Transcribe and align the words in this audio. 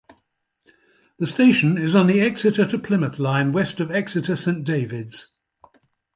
The 1.19 1.27
station 1.27 1.77
is 1.77 1.93
on 1.93 2.07
the 2.07 2.21
Exeter 2.21 2.65
to 2.65 2.79
Plymouth 2.79 3.19
line 3.19 3.51
west 3.51 3.79
of 3.79 3.91
Exeter 3.91 4.35
Saint 4.35 4.63
Davids. 4.63 5.27